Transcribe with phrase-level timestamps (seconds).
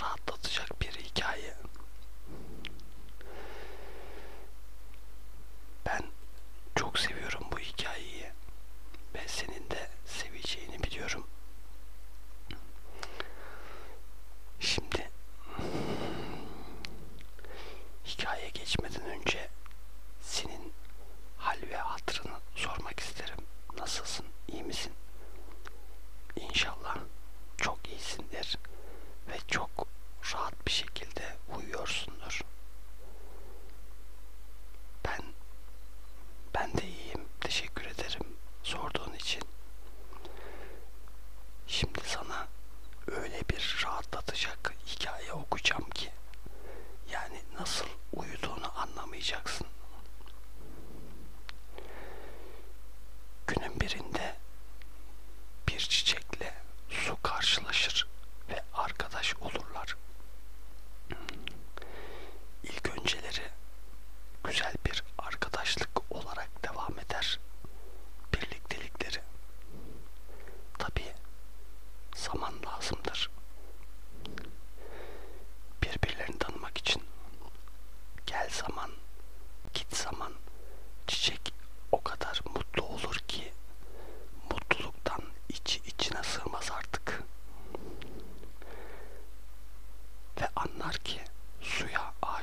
[0.00, 0.79] gerçekten rahatlatacak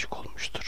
[0.00, 0.59] suya aşık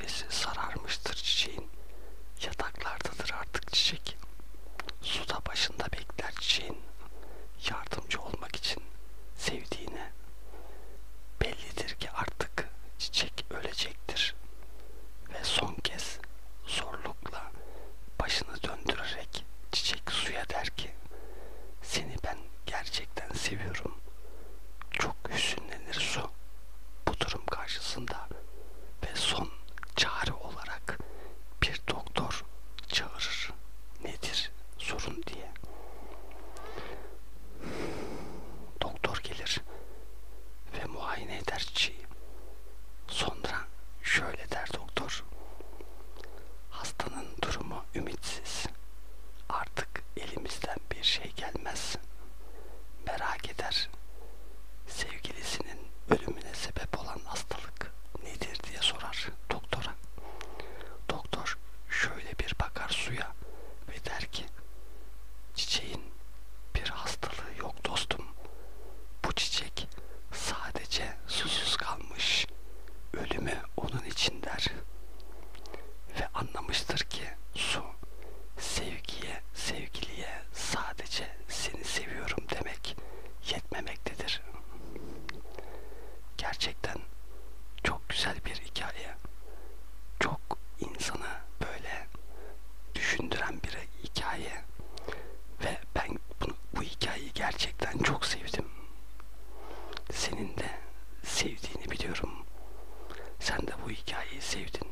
[0.00, 0.41] This
[93.12, 94.64] düşündüren bir hikaye
[95.64, 98.64] ve ben bunu, bu hikayeyi gerçekten çok sevdim.
[100.12, 100.70] Senin de
[101.22, 102.46] sevdiğini biliyorum.
[103.40, 104.88] Sen de bu hikayeyi sevdin.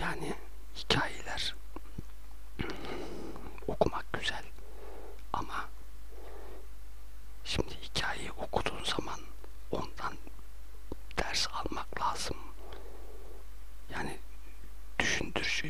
[0.00, 0.34] Yani
[0.76, 1.54] hikayeler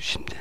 [0.02, 0.31] şimdi.